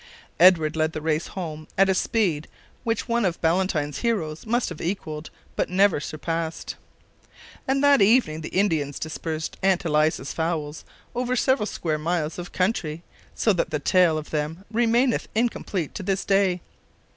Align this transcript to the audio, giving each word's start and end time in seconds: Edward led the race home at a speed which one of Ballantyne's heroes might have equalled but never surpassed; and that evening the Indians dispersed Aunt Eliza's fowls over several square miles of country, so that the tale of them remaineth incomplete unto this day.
Edward 0.39 0.75
led 0.75 0.93
the 0.93 1.01
race 1.01 1.27
home 1.27 1.67
at 1.77 1.87
a 1.87 1.93
speed 1.93 2.47
which 2.83 3.07
one 3.07 3.23
of 3.23 3.39
Ballantyne's 3.39 3.99
heroes 3.99 4.47
might 4.47 4.67
have 4.69 4.81
equalled 4.81 5.29
but 5.55 5.69
never 5.69 5.99
surpassed; 5.99 6.75
and 7.67 7.83
that 7.83 8.01
evening 8.01 8.41
the 8.41 8.49
Indians 8.49 8.97
dispersed 8.97 9.57
Aunt 9.61 9.85
Eliza's 9.85 10.33
fowls 10.33 10.85
over 11.13 11.35
several 11.35 11.67
square 11.67 11.99
miles 11.99 12.39
of 12.39 12.51
country, 12.51 13.03
so 13.35 13.53
that 13.53 13.69
the 13.69 13.77
tale 13.77 14.17
of 14.17 14.31
them 14.31 14.65
remaineth 14.73 15.27
incomplete 15.35 15.91
unto 15.91 16.01
this 16.01 16.25
day. 16.25 16.61